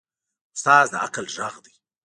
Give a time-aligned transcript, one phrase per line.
[0.55, 1.73] استاد د عقل غږ دی.